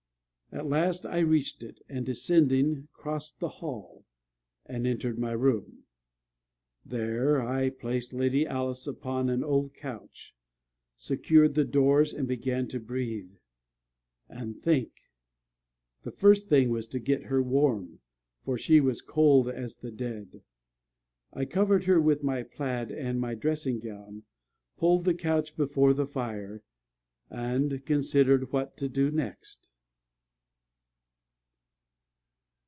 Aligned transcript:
At 0.53 0.67
last 0.67 1.05
I 1.05 1.19
reached 1.19 1.63
it, 1.63 1.79
and 1.87 2.05
descending, 2.05 2.89
crossed 2.91 3.39
the 3.39 3.47
hall, 3.47 4.03
and 4.65 4.85
entered 4.85 5.17
my 5.17 5.31
room. 5.31 5.83
There 6.85 7.41
I 7.41 7.69
placed 7.69 8.11
Lady 8.11 8.45
Alice 8.45 8.85
upon 8.85 9.29
an 9.29 9.45
old 9.45 9.73
couch, 9.73 10.35
secured 10.97 11.53
the 11.55 11.63
doors, 11.63 12.11
and 12.11 12.27
began 12.27 12.67
to 12.67 12.81
breathe 12.81 13.31
and 14.27 14.61
think. 14.61 14.91
The 16.03 16.11
first 16.11 16.49
thing 16.49 16.69
was 16.69 16.85
to 16.87 16.99
get 16.99 17.23
her 17.27 17.41
warm, 17.41 18.01
for 18.41 18.57
she 18.57 18.81
was 18.81 19.01
cold 19.01 19.47
as 19.47 19.77
the 19.77 19.89
dead. 19.89 20.41
I 21.31 21.45
covered 21.45 21.85
her 21.85 22.01
with 22.01 22.23
my 22.23 22.43
plaid 22.43 22.91
and 22.91 23.21
my 23.21 23.35
dressing 23.35 23.79
gown, 23.79 24.23
pulled 24.75 25.05
the 25.05 25.13
couch 25.13 25.55
before 25.55 25.93
the 25.93 26.05
fire, 26.07 26.61
and 27.29 27.85
considered 27.85 28.51
what 28.51 28.75
to 28.75 28.89
do 28.89 29.09
next. 29.11 29.69